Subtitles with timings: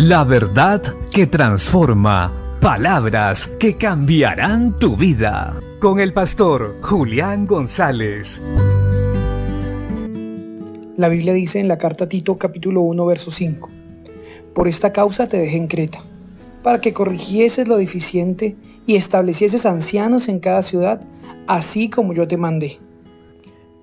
[0.00, 2.32] La verdad que transforma.
[2.60, 5.60] Palabras que cambiarán tu vida.
[5.80, 8.40] Con el pastor Julián González.
[10.96, 13.70] La Biblia dice en la carta a Tito capítulo 1 verso 5.
[14.54, 16.04] Por esta causa te dejé en Creta,
[16.62, 18.56] para que corrigieses lo deficiente
[18.86, 21.00] y establecieses ancianos en cada ciudad,
[21.48, 22.78] así como yo te mandé.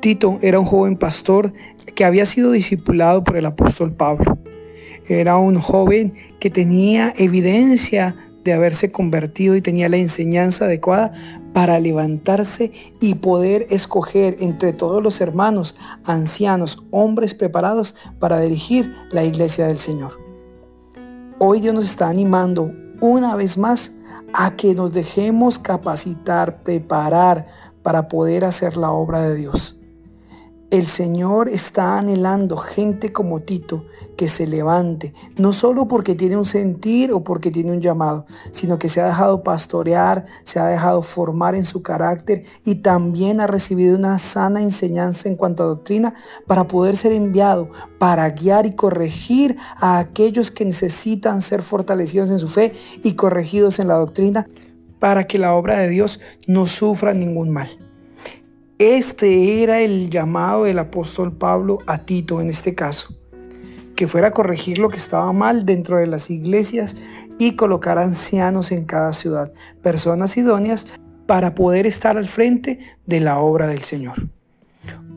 [0.00, 1.54] Tito era un joven pastor
[1.94, 4.41] que había sido discipulado por el apóstol Pablo.
[5.08, 11.12] Era un joven que tenía evidencia de haberse convertido y tenía la enseñanza adecuada
[11.52, 19.24] para levantarse y poder escoger entre todos los hermanos, ancianos, hombres preparados para dirigir la
[19.24, 20.18] iglesia del Señor.
[21.38, 23.92] Hoy Dios nos está animando una vez más
[24.32, 27.46] a que nos dejemos capacitar, preparar
[27.82, 29.81] para poder hacer la obra de Dios.
[30.72, 33.84] El Señor está anhelando gente como Tito
[34.16, 38.78] que se levante, no solo porque tiene un sentir o porque tiene un llamado, sino
[38.78, 43.46] que se ha dejado pastorear, se ha dejado formar en su carácter y también ha
[43.46, 46.14] recibido una sana enseñanza en cuanto a doctrina
[46.46, 52.38] para poder ser enviado, para guiar y corregir a aquellos que necesitan ser fortalecidos en
[52.38, 54.48] su fe y corregidos en la doctrina
[54.98, 57.68] para que la obra de Dios no sufra ningún mal.
[58.84, 63.14] Este era el llamado del apóstol Pablo a Tito en este caso,
[63.94, 66.96] que fuera a corregir lo que estaba mal dentro de las iglesias
[67.38, 69.52] y colocar ancianos en cada ciudad,
[69.84, 70.88] personas idóneas
[71.28, 74.16] para poder estar al frente de la obra del Señor.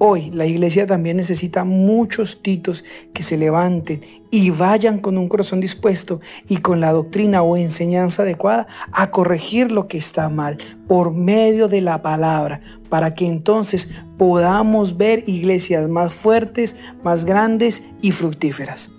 [0.00, 5.58] Hoy la iglesia también necesita muchos titos que se levanten y vayan con un corazón
[5.58, 11.12] dispuesto y con la doctrina o enseñanza adecuada a corregir lo que está mal por
[11.12, 18.12] medio de la palabra, para que entonces podamos ver iglesias más fuertes, más grandes y
[18.12, 18.92] fructíferas.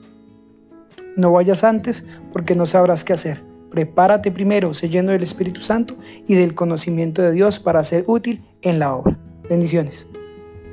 [1.15, 3.41] No vayas antes porque no sabrás qué hacer.
[3.71, 5.95] Prepárate primero, se del Espíritu Santo
[6.27, 9.17] y del conocimiento de Dios para ser útil en la obra.
[9.47, 10.07] Bendiciones.